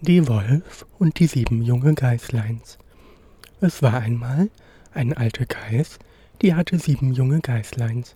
Die 0.00 0.28
Wolf 0.28 0.86
und 1.00 1.18
die 1.18 1.26
sieben 1.26 1.60
junge 1.60 1.92
Geißleins. 1.92 2.78
Es 3.60 3.82
war 3.82 3.94
einmal 3.94 4.48
eine 4.94 5.16
alte 5.16 5.44
Geiß, 5.44 5.98
die 6.40 6.54
hatte 6.54 6.78
sieben 6.78 7.12
junge 7.12 7.40
Geißleins. 7.40 8.14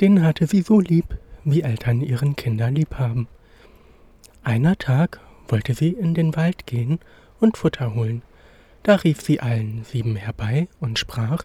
Den 0.00 0.24
hatte 0.24 0.48
sie 0.48 0.62
so 0.62 0.80
lieb, 0.80 1.16
wie 1.44 1.62
Eltern 1.62 2.00
ihren 2.00 2.34
Kinder 2.34 2.72
lieb 2.72 2.96
haben. 2.96 3.28
Einer 4.42 4.76
Tag 4.78 5.20
wollte 5.46 5.74
sie 5.74 5.90
in 5.90 6.14
den 6.14 6.34
Wald 6.34 6.66
gehen 6.66 6.98
und 7.38 7.56
Futter 7.56 7.94
holen. 7.94 8.22
Da 8.82 8.96
rief 8.96 9.20
sie 9.20 9.38
allen 9.38 9.84
sieben 9.84 10.16
herbei 10.16 10.66
und 10.80 10.98
sprach 10.98 11.44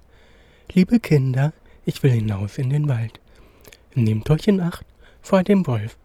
Liebe 0.74 1.00
Kinder, 1.00 1.54
ich 1.86 2.02
will 2.02 2.12
hinaus 2.12 2.58
in 2.58 2.72
den 2.72 2.88
Wald. 2.88 3.20
Nehmt 3.94 4.28
euch 4.32 4.48
in 4.48 4.60
Acht 4.60 4.88
vor 5.22 5.44
dem 5.44 5.68
Wolf. 5.68 5.98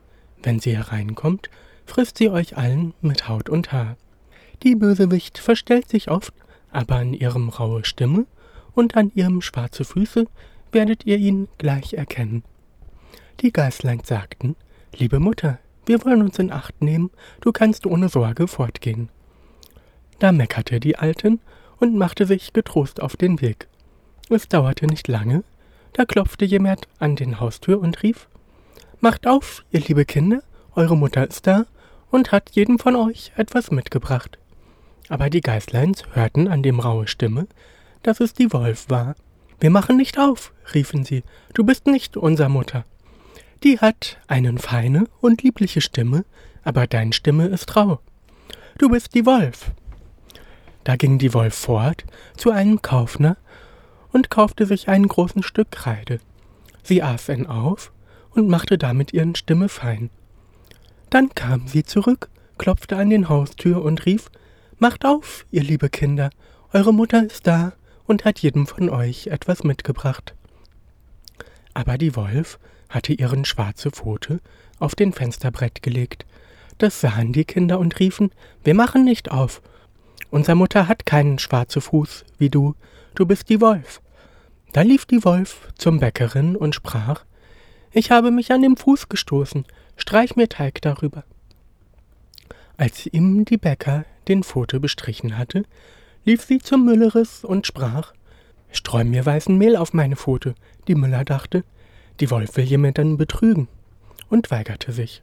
Wenn 0.43 0.61
sie 0.61 0.77
hereinkommt, 0.77 1.49
frisst 1.87 2.19
sie 2.19 2.29
euch 2.29 2.57
allen 2.57 2.95
mit 3.01 3.29
Haut 3.29 3.49
und 3.49 3.73
Haar. 3.73 3.97
Die 4.63 4.75
Bösewicht 4.75 5.39
verstellt 5.39 5.89
sich 5.89 6.11
oft, 6.11 6.35
aber 6.71 6.97
an 6.97 7.15
ihrem 7.15 7.49
raue 7.49 7.85
Stimme 7.85 8.27
und 8.75 8.97
an 8.97 9.11
ihrem 9.15 9.41
schwarze 9.41 9.85
Füße 9.85 10.27
werdet 10.73 11.07
ihr 11.07 11.17
ihn 11.17 11.49
gleich 11.59 11.95
erkennen. 11.95 12.43
Die 13.41 13.53
Geißlein 13.53 14.01
sagten, 14.05 14.57
liebe 14.95 15.21
Mutter, 15.21 15.59
wir 15.87 16.05
wollen 16.05 16.23
uns 16.23 16.39
in 16.39 16.53
Acht 16.53 16.83
nehmen, 16.83 17.11
du 17.41 17.53
kannst 17.53 17.87
ohne 17.87 18.09
Sorge 18.09 18.49
fortgehen. 18.49 19.09
Da 20.19 20.33
meckerte 20.33 20.81
die 20.81 20.97
Alten 20.97 21.41
und 21.79 21.97
machte 21.97 22.27
sich 22.27 22.53
getrost 22.53 23.01
auf 23.01 23.17
den 23.17 23.41
Weg. 23.41 23.69
Es 24.29 24.49
dauerte 24.49 24.87
nicht 24.87 25.09
lange, 25.09 25.45
da 25.93 26.05
klopfte 26.05 26.45
jemand 26.45 26.89
an 26.99 27.17
den 27.17 27.41
Haustür 27.41 27.81
und 27.81 28.03
rief 28.03 28.29
Macht 29.01 29.27
auf, 29.27 29.65
ihr 29.71 29.81
liebe 29.81 30.05
Kinder, 30.05 30.43
eure 30.75 30.97
Mutter 30.97 31.29
ist 31.29 31.47
da 31.47 31.67
und 32.17 32.33
hat 32.33 32.51
jedem 32.53 32.79
von 32.79 32.97
euch 32.97 33.31
etwas 33.37 33.71
mitgebracht. 33.71 34.39
Aber 35.11 35.29
die 35.29 35.43
Geißleins 35.43 36.05
hörten 36.15 36.49
an 36.49 36.63
dem 36.63 36.81
raue 36.81 37.07
Stimme, 37.07 37.47
dass 38.03 38.21
es 38.21 38.33
die 38.33 38.53
Wolf 38.55 38.87
war. 38.89 39.15
Wir 39.61 39.69
machen 39.69 39.99
nicht 39.99 40.19
auf, 40.19 40.53
riefen 40.73 41.05
sie, 41.05 41.25
du 41.53 41.63
bist 41.63 41.87
nicht 41.87 42.17
unser 42.17 42.49
Mutter. 42.49 42.87
Die 43.63 43.81
hat 43.81 44.17
einen 44.29 44.57
feine 44.57 45.05
und 45.21 45.43
liebliche 45.43 45.83
Stimme, 45.83 46.25
aber 46.65 46.87
dein 46.87 47.13
Stimme 47.13 47.49
ist 47.49 47.77
rau. 47.77 48.01
Du 48.79 48.89
bist 48.89 49.15
die 49.15 49.27
Wolf. 49.27 49.73
Da 50.85 50.97
ging 50.97 51.19
die 51.19 51.35
Wolf 51.35 51.55
fort 51.55 52.05
zu 52.39 52.51
einem 52.51 52.81
Kaufner 52.81 53.37
und 54.13 54.31
kaufte 54.31 54.65
sich 54.65 54.89
ein 54.89 55.07
großen 55.07 55.43
Stück 55.43 55.71
Kreide. 55.71 56.21
Sie 56.83 57.03
aß 57.03 57.29
ihn 57.29 57.47
auf 57.47 57.93
und 58.31 58.49
machte 58.49 58.79
damit 58.79 59.13
ihren 59.13 59.35
Stimme 59.35 59.69
fein. 59.69 60.09
Dann 61.11 61.35
kam 61.35 61.69
sie 61.69 61.85
zurück, 61.85 62.29
klopfte 62.59 62.97
an 62.97 63.11
den 63.11 63.29
Haustür 63.29 63.83
und 63.83 64.07
rief 64.07 64.31
Macht 64.79 65.07
auf, 65.07 65.47
ihr 65.51 65.63
liebe 65.63 65.89
Kinder, 65.89 66.31
eure 66.73 66.93
Mutter 66.93 67.25
ist 67.25 67.47
da 67.47 67.73
und 68.07 68.25
hat 68.25 68.41
jedem 68.41 68.67
von 68.67 68.91
euch 68.91 69.29
etwas 69.29 69.65
mitgebracht. 69.65 70.35
Aber 71.75 71.97
die 71.97 72.17
Wolf 72.17 72.59
hatte 72.89 73.13
ihren 73.13 73.45
schwarze 73.45 73.91
Pfote 73.91 74.41
auf 74.79 74.95
den 74.95 75.13
Fensterbrett 75.13 75.83
gelegt. 75.83 76.27
Das 76.79 77.01
sahen 77.01 77.33
die 77.33 77.45
Kinder 77.45 77.79
und 77.79 77.99
riefen 77.99 78.31
Wir 78.65 78.75
machen 78.75 79.05
nicht 79.05 79.31
auf. 79.31 79.63
Unser 80.31 80.55
Mutter 80.55 80.89
hat 80.89 81.07
keinen 81.07 81.39
schwarzen 81.39 81.81
Fuß 81.81 82.25
wie 82.39 82.51
du, 82.51 82.75
du 83.15 83.27
bist 83.27 83.49
die 83.49 83.61
Wolf. 83.61 84.03
Da 84.73 84.83
lief 84.83 85.07
die 85.07 85.25
Wolf 85.25 85.69
zum 85.79 86.01
Bäckerin 86.01 86.57
und 86.57 86.75
sprach 86.75 87.25
Ich 87.93 88.11
habe 88.11 88.31
mich 88.31 88.53
an 88.53 88.61
dem 88.61 88.77
Fuß 88.77 89.09
gestoßen, 89.09 89.65
streich 89.97 90.37
mir 90.37 90.49
Teig 90.49 90.81
darüber. 90.83 91.25
Als 92.77 93.07
ihm 93.07 93.45
die 93.45 93.57
Bäcker 93.57 94.05
den 94.29 94.43
Pfote 94.43 94.81
bestrichen 94.81 95.39
hatte, 95.39 95.65
lief 96.25 96.43
sie 96.43 96.59
zum 96.59 96.85
Mülleris 96.85 97.45
und 97.45 97.67
sprach 97.67 98.13
Streu 98.71 99.05
mir 99.05 99.25
weißen 99.25 99.57
Mehl 99.57 99.77
auf 99.77 99.95
meine 99.95 100.17
Pfote. 100.17 100.55
Die 100.89 100.95
Müller 100.95 101.25
dachte, 101.25 101.65
die 102.21 102.31
Wolf 102.31 102.57
will 102.57 102.65
jemanden 102.65 103.17
betrügen, 103.17 103.69
und 104.29 104.51
weigerte 104.51 104.93
sich. 104.93 105.23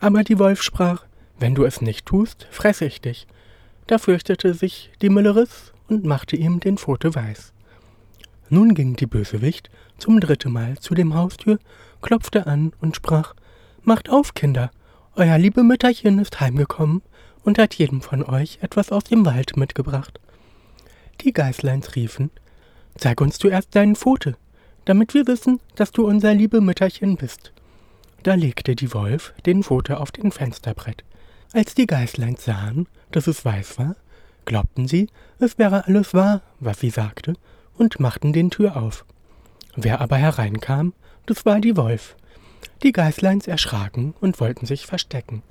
Aber 0.00 0.22
die 0.22 0.38
Wolf 0.38 0.62
sprach 0.62 1.04
Wenn 1.38 1.54
du 1.54 1.64
es 1.64 1.80
nicht 1.80 2.06
tust, 2.06 2.46
fresse 2.50 2.84
ich 2.84 3.00
dich. 3.00 3.26
Da 3.86 3.98
fürchtete 3.98 4.54
sich 4.54 4.90
die 5.02 5.10
Mülleris 5.10 5.72
und 5.88 6.04
machte 6.04 6.36
ihm 6.36 6.60
den 6.60 6.78
Pfote 6.78 7.14
weiß. 7.14 7.52
Nun 8.48 8.74
ging 8.74 8.96
die 8.96 9.06
Bösewicht 9.06 9.70
zum 9.98 10.20
dritten 10.20 10.52
Mal 10.52 10.78
zu 10.78 10.94
dem 10.94 11.14
Haustür, 11.14 11.58
klopfte 12.00 12.46
an 12.46 12.72
und 12.80 12.96
sprach 12.96 13.34
Macht 13.84 14.10
auf, 14.10 14.34
Kinder, 14.34 14.70
euer 15.16 15.38
liebe 15.38 15.62
Mütterchen 15.62 16.18
ist 16.18 16.40
heimgekommen 16.40 17.02
und 17.44 17.58
hat 17.58 17.74
jedem 17.74 18.00
von 18.00 18.24
euch 18.24 18.58
etwas 18.62 18.92
aus 18.92 19.04
dem 19.04 19.26
Wald 19.26 19.56
mitgebracht. 19.56 20.20
Die 21.20 21.32
Geißleins 21.32 21.96
riefen, 21.96 22.30
Zeig 22.96 23.20
uns 23.20 23.38
zuerst 23.38 23.74
deinen 23.74 23.96
Pfote, 23.96 24.36
damit 24.84 25.14
wir 25.14 25.26
wissen, 25.26 25.60
dass 25.76 25.92
du 25.92 26.06
unser 26.06 26.34
liebe 26.34 26.60
Mütterchen 26.60 27.16
bist. 27.16 27.52
Da 28.22 28.34
legte 28.34 28.76
die 28.76 28.92
Wolf 28.94 29.32
den 29.46 29.62
Pfote 29.62 29.98
auf 29.98 30.12
den 30.12 30.30
Fensterbrett. 30.30 31.04
Als 31.52 31.74
die 31.74 31.86
Geißleins 31.86 32.44
sahen, 32.44 32.86
dass 33.10 33.26
es 33.26 33.44
weiß 33.44 33.78
war, 33.78 33.96
glaubten 34.44 34.88
sie, 34.88 35.08
es 35.38 35.58
wäre 35.58 35.86
alles 35.86 36.14
wahr, 36.14 36.42
was 36.60 36.80
sie 36.80 36.90
sagte, 36.90 37.34
und 37.76 38.00
machten 38.00 38.32
den 38.32 38.50
Tür 38.50 38.76
auf. 38.76 39.04
Wer 39.74 40.00
aber 40.00 40.16
hereinkam, 40.16 40.92
das 41.26 41.44
war 41.46 41.60
die 41.60 41.76
Wolf. 41.76 42.16
Die 42.82 42.92
Geißleins 42.92 43.46
erschraken 43.46 44.14
und 44.20 44.40
wollten 44.40 44.66
sich 44.66 44.86
verstecken. 44.86 45.42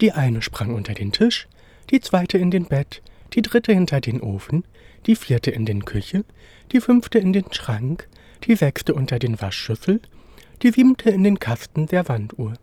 Die 0.00 0.12
eine 0.12 0.42
sprang 0.42 0.74
unter 0.74 0.92
den 0.92 1.12
Tisch, 1.12 1.48
die 1.90 2.00
zweite 2.00 2.36
in 2.36 2.50
den 2.50 2.66
Bett, 2.66 3.02
die 3.32 3.42
dritte 3.42 3.72
hinter 3.72 4.00
den 4.00 4.20
Ofen, 4.20 4.64
die 5.06 5.16
vierte 5.16 5.50
in 5.50 5.64
den 5.64 5.84
Küche, 5.84 6.24
die 6.70 6.80
fünfte 6.80 7.18
in 7.18 7.32
den 7.32 7.50
Schrank, 7.52 8.08
die 8.44 8.54
sechste 8.54 8.94
unter 8.94 9.18
den 9.18 9.40
Waschschüssel, 9.40 10.00
die 10.62 10.70
siebente 10.70 11.10
in 11.10 11.24
den 11.24 11.38
Kasten 11.38 11.86
der 11.86 12.08
Wanduhr. 12.08 12.54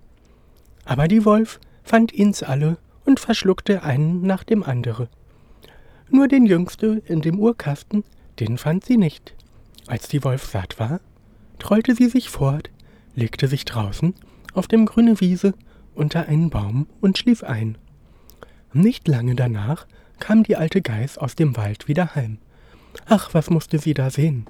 Aber 0.85 1.07
die 1.07 1.25
Wolf 1.25 1.59
fand 1.83 2.13
ihns 2.13 2.43
alle 2.43 2.77
und 3.05 3.19
verschluckte 3.19 3.83
einen 3.83 4.21
nach 4.21 4.43
dem 4.43 4.63
anderen. 4.63 5.07
Nur 6.09 6.27
den 6.27 6.45
jüngste 6.45 7.01
in 7.05 7.21
dem 7.21 7.39
Uhrkasten, 7.39 8.03
den 8.39 8.57
fand 8.57 8.85
sie 8.85 8.97
nicht. 8.97 9.35
Als 9.87 10.07
die 10.07 10.23
Wolf 10.23 10.45
satt 10.45 10.79
war, 10.79 11.01
trollte 11.57 11.95
sie 11.95 12.07
sich 12.07 12.29
fort, 12.29 12.69
legte 13.19 13.47
sich 13.47 13.65
draußen 13.65 14.15
auf 14.53 14.67
dem 14.67 14.85
grüne 14.85 15.19
Wiese 15.19 15.53
unter 15.93 16.27
einen 16.27 16.49
Baum 16.49 16.87
und 17.01 17.17
schlief 17.17 17.43
ein. 17.43 17.77
Nicht 18.73 19.07
lange 19.07 19.35
danach 19.35 19.85
kam 20.19 20.43
die 20.43 20.55
alte 20.55 20.81
Geiß 20.81 21.17
aus 21.17 21.35
dem 21.35 21.55
Wald 21.57 21.87
wieder 21.87 22.15
heim. 22.15 22.37
Ach, 23.07 23.33
was 23.33 23.49
musste 23.49 23.77
sie 23.77 23.93
da 23.93 24.09
sehen? 24.09 24.45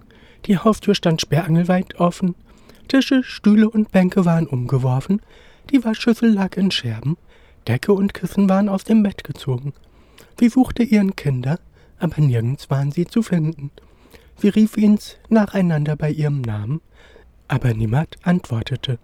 Die 0.45 0.57
Haustür 0.57 0.95
stand 0.95 1.21
sperrangelweit 1.21 1.99
offen, 1.99 2.35
Tische, 2.87 3.23
Stühle 3.23 3.69
und 3.69 3.91
Bänke 3.91 4.25
waren 4.25 4.47
umgeworfen, 4.47 5.21
die 5.69 5.83
Waschschüssel 5.83 6.31
lag 6.33 6.57
in 6.57 6.71
Scherben, 6.71 7.17
Decke 7.67 7.93
und 7.93 8.13
Kissen 8.13 8.49
waren 8.49 8.69
aus 8.69 8.83
dem 8.83 9.03
Bett 9.03 9.23
gezogen. 9.23 9.73
Sie 10.39 10.49
suchte 10.49 10.83
ihren 10.83 11.15
Kinder, 11.15 11.59
aber 11.99 12.21
nirgends 12.21 12.69
waren 12.69 12.91
sie 12.91 13.05
zu 13.05 13.21
finden. 13.21 13.71
Sie 14.37 14.49
rief 14.49 14.77
ihns 14.77 15.17
nacheinander 15.27 15.95
bei 15.95 16.09
ihrem 16.09 16.41
Namen, 16.41 16.81
aber 17.49 17.73
niemand 17.73 18.15
antwortete. 18.23 18.99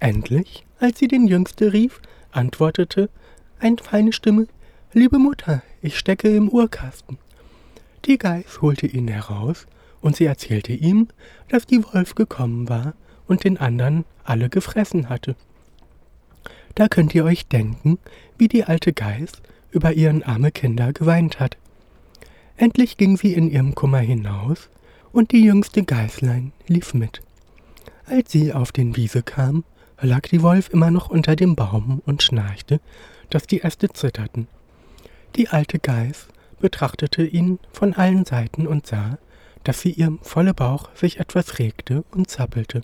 Endlich, 0.00 0.66
als 0.80 0.98
sie 0.98 1.06
den 1.06 1.28
Jüngste 1.28 1.72
rief, 1.72 2.00
antwortete 2.32 3.10
eine 3.60 3.76
feine 3.78 4.12
Stimme 4.12 4.48
Liebe 4.92 5.18
Mutter, 5.18 5.62
ich 5.82 5.98
stecke 5.98 6.34
im 6.34 6.48
Uhrkasten. 6.48 7.18
Die 8.06 8.16
Geiß 8.16 8.62
holte 8.62 8.86
ihn 8.86 9.06
heraus, 9.06 9.66
und 10.00 10.16
sie 10.16 10.24
erzählte 10.24 10.72
ihm, 10.72 11.08
dass 11.48 11.66
die 11.66 11.84
Wolf 11.92 12.14
gekommen 12.14 12.68
war 12.68 12.94
und 13.26 13.44
den 13.44 13.58
anderen 13.58 14.04
alle 14.24 14.48
gefressen 14.48 15.08
hatte. 15.08 15.36
Da 16.74 16.88
könnt 16.88 17.14
ihr 17.14 17.24
euch 17.24 17.46
denken, 17.48 17.98
wie 18.38 18.48
die 18.48 18.64
alte 18.64 18.92
Geiß 18.92 19.32
über 19.70 19.92
ihren 19.92 20.22
arme 20.22 20.52
Kinder 20.52 20.92
geweint 20.92 21.40
hat. 21.40 21.58
Endlich 22.56 22.96
ging 22.96 23.16
sie 23.16 23.34
in 23.34 23.50
ihrem 23.50 23.74
Kummer 23.74 23.98
hinaus, 23.98 24.70
und 25.12 25.32
die 25.32 25.42
jüngste 25.42 25.82
Geißlein 25.82 26.52
lief 26.66 26.94
mit. 26.94 27.22
Als 28.10 28.32
sie 28.32 28.54
auf 28.54 28.72
den 28.72 28.96
Wiese 28.96 29.22
kam, 29.22 29.64
lag 30.00 30.22
die 30.22 30.42
Wolf 30.42 30.70
immer 30.70 30.90
noch 30.90 31.10
unter 31.10 31.36
dem 31.36 31.56
Baum 31.56 32.00
und 32.06 32.22
schnarchte, 32.22 32.80
dass 33.28 33.46
die 33.46 33.62
Äste 33.62 33.90
zitterten. 33.90 34.48
Die 35.36 35.48
alte 35.48 35.78
Geiß 35.78 36.28
betrachtete 36.58 37.22
ihn 37.22 37.58
von 37.70 37.92
allen 37.92 38.24
Seiten 38.24 38.66
und 38.66 38.86
sah, 38.86 39.18
dass 39.62 39.82
sie 39.82 39.90
ihrem 39.90 40.20
volle 40.22 40.54
Bauch 40.54 40.88
sich 40.94 41.20
etwas 41.20 41.58
regte 41.58 42.02
und 42.10 42.30
zappelte. 42.30 42.80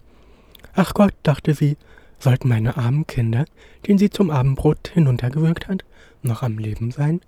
Ach 0.75 0.93
Gott, 0.93 1.15
dachte 1.23 1.55
sie, 1.55 1.79
sollten 2.19 2.49
meine 2.49 2.76
armen 2.76 3.06
Kinder, 3.06 3.47
den 3.87 3.97
sie 3.97 4.11
zum 4.11 4.31
Abendbrot 4.31 4.88
hinuntergewürgt 4.88 5.69
hat, 5.69 5.87
noch 6.23 6.43
am 6.43 6.59
Leben 6.59 6.91
sein? 6.91 7.23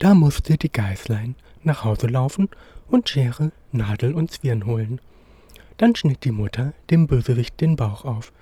Da 0.00 0.14
musste 0.14 0.56
die 0.56 0.72
Geißlein 0.72 1.36
nach 1.62 1.84
Hause 1.84 2.08
laufen 2.08 2.48
und 2.88 3.08
Schere, 3.08 3.52
Nadel 3.70 4.14
und 4.14 4.32
Zwirn 4.32 4.66
holen. 4.66 5.00
Dann 5.76 5.96
schnitt 5.96 6.24
die 6.24 6.30
Mutter 6.30 6.72
dem 6.90 7.06
Bösewicht 7.06 7.60
den 7.60 7.76
Bauch 7.76 8.04
auf. 8.04 8.32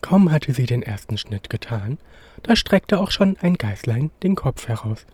Kaum 0.00 0.32
hatte 0.32 0.52
sie 0.52 0.66
den 0.66 0.82
ersten 0.82 1.16
Schnitt 1.16 1.48
getan, 1.48 1.98
da 2.42 2.56
streckte 2.56 2.98
auch 3.00 3.10
schon 3.10 3.36
ein 3.40 3.54
Geißlein 3.54 4.10
den 4.22 4.34
Kopf 4.34 4.66
heraus, 4.68 5.06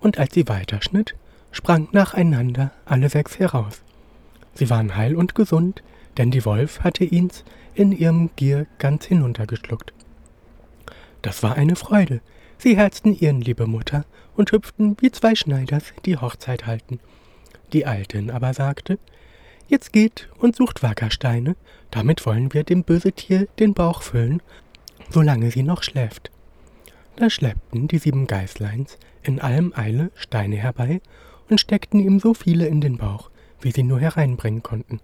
und 0.00 0.18
als 0.18 0.34
sie 0.34 0.48
weiterschnitt, 0.48 1.14
sprang 1.50 1.88
nacheinander 1.92 2.72
alle 2.84 3.08
sechs 3.08 3.38
heraus. 3.38 3.82
Sie 4.54 4.68
waren 4.70 4.96
heil 4.96 5.16
und 5.16 5.34
gesund, 5.34 5.82
denn 6.16 6.30
die 6.30 6.44
Wolf 6.44 6.80
hatte 6.80 7.04
ihns 7.04 7.44
in 7.74 7.90
ihrem 7.92 8.30
Gier 8.36 8.66
ganz 8.78 9.06
hinuntergeschluckt. 9.06 9.92
Das 11.22 11.42
war 11.42 11.56
eine 11.56 11.76
Freude. 11.76 12.20
Sie 12.58 12.76
herzten 12.76 13.14
ihren 13.14 13.40
liebe 13.40 13.66
Mutter 13.66 14.04
und 14.36 14.52
hüpften 14.52 14.96
wie 15.00 15.10
zwei 15.10 15.34
Schneiders, 15.34 15.92
die 16.04 16.16
Hochzeit 16.16 16.66
halten. 16.66 17.00
Die 17.72 17.86
Altin 17.86 18.30
aber 18.30 18.54
sagte, 18.54 18.98
Jetzt 19.66 19.92
geht 19.92 20.28
und 20.38 20.54
sucht 20.54 20.82
Wackersteine, 20.82 21.56
damit 21.90 22.26
wollen 22.26 22.52
wir 22.52 22.64
dem 22.64 22.84
böse 22.84 23.12
Tier 23.12 23.46
den 23.58 23.72
Bauch 23.72 24.02
füllen, 24.02 24.42
solange 25.10 25.50
sie 25.50 25.62
noch 25.62 25.82
schläft. 25.82 26.30
Da 27.16 27.30
schleppten 27.30 27.88
die 27.88 27.98
sieben 27.98 28.26
Geißleins 28.26 28.98
in 29.22 29.40
allem 29.40 29.72
Eile 29.74 30.10
Steine 30.14 30.56
herbei 30.56 31.00
und 31.48 31.60
steckten 31.60 32.00
ihm 32.00 32.18
so 32.18 32.34
viele 32.34 32.66
in 32.66 32.80
den 32.80 32.98
Bauch, 32.98 33.30
wie 33.60 33.70
sie 33.70 33.82
nur 33.82 34.00
hereinbringen 34.00 34.62
konnten. 34.62 35.00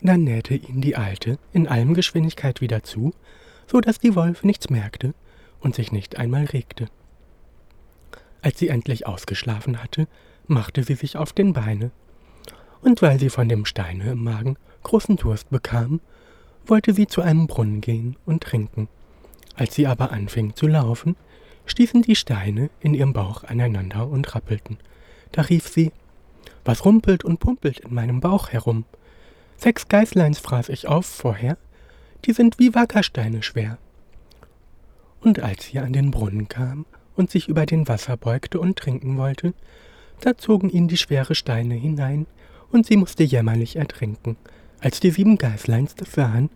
Dann 0.00 0.24
nähte 0.24 0.54
ihn 0.54 0.80
die 0.80 0.96
Alte 0.96 1.38
in 1.52 1.68
allem 1.68 1.94
Geschwindigkeit 1.94 2.60
wieder 2.60 2.82
zu, 2.82 3.12
so 3.68 3.80
dass 3.80 4.00
die 4.00 4.16
Wolf 4.16 4.42
nichts 4.42 4.70
merkte 4.70 5.14
und 5.60 5.76
sich 5.76 5.92
nicht 5.92 6.18
einmal 6.18 6.46
regte. 6.46 6.86
Als 8.40 8.58
sie 8.58 8.68
endlich 8.68 9.06
ausgeschlafen 9.06 9.80
hatte, 9.80 10.08
machte 10.48 10.82
sie 10.82 10.94
sich 10.94 11.16
auf 11.16 11.32
den 11.32 11.52
Beine 11.52 11.92
und 12.82 13.00
weil 13.00 13.18
sie 13.18 13.30
von 13.30 13.48
dem 13.48 13.64
Steine 13.64 14.12
im 14.12 14.24
Magen 14.24 14.56
großen 14.82 15.16
Durst 15.16 15.50
bekam, 15.50 16.00
wollte 16.66 16.92
sie 16.92 17.06
zu 17.06 17.22
einem 17.22 17.46
Brunnen 17.46 17.80
gehen 17.80 18.16
und 18.26 18.42
trinken. 18.42 18.88
Als 19.54 19.74
sie 19.74 19.86
aber 19.86 20.12
anfing 20.12 20.54
zu 20.54 20.66
laufen, 20.66 21.16
stießen 21.66 22.02
die 22.02 22.16
Steine 22.16 22.70
in 22.80 22.94
ihrem 22.94 23.12
Bauch 23.12 23.44
aneinander 23.44 24.08
und 24.08 24.34
rappelten. 24.34 24.78
Da 25.32 25.42
rief 25.42 25.68
sie 25.68 25.92
Was 26.64 26.84
rumpelt 26.84 27.24
und 27.24 27.38
pumpelt 27.38 27.80
in 27.80 27.94
meinem 27.94 28.20
Bauch 28.20 28.50
herum? 28.50 28.84
Sechs 29.56 29.88
Geißleins 29.88 30.40
fraß 30.40 30.68
ich 30.70 30.88
auf 30.88 31.06
vorher, 31.06 31.56
die 32.24 32.32
sind 32.32 32.58
wie 32.58 32.74
Wackersteine 32.74 33.42
schwer. 33.42 33.78
Und 35.20 35.40
als 35.40 35.66
sie 35.66 35.78
an 35.78 35.92
den 35.92 36.10
Brunnen 36.10 36.48
kam 36.48 36.84
und 37.14 37.30
sich 37.30 37.48
über 37.48 37.66
den 37.66 37.86
Wasser 37.86 38.16
beugte 38.16 38.58
und 38.58 38.76
trinken 38.76 39.16
wollte, 39.18 39.54
da 40.20 40.36
zogen 40.36 40.70
ihn 40.70 40.88
die 40.88 40.96
schwere 40.96 41.34
Steine 41.34 41.74
hinein, 41.74 42.26
und 42.72 42.86
sie 42.86 42.96
musste 42.96 43.22
jämmerlich 43.22 43.76
ertrinken. 43.76 44.36
Als 44.80 44.98
die 45.00 45.10
sieben 45.10 45.38
Geißleins 45.38 45.94
das 45.94 46.12
sahen, 46.12 46.50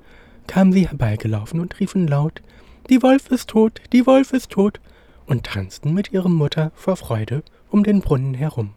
kamen 0.47 0.73
sie 0.73 0.89
herbeigelaufen 0.89 1.61
und 1.61 1.79
riefen 1.79 2.09
laut 2.09 2.43
Die 2.89 3.03
Wolf 3.03 3.31
ist 3.31 3.51
tot, 3.51 3.81
die 3.93 4.07
Wolf 4.07 4.33
ist 4.33 4.51
tot, 4.51 4.81
und 5.27 5.45
tanzten 5.45 5.93
mit 5.93 6.13
ihrer 6.13 6.29
Mutter 6.29 6.73
vor 6.75 6.97
Freude 6.97 7.43
um 7.71 7.85
den 7.85 8.01
Brunnen 8.01 8.35
herum. 8.35 8.75